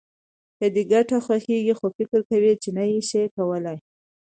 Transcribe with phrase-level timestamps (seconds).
[0.59, 3.77] که دې ګټه خوښېږي خو فکر کوې چې نه يې شې کولای.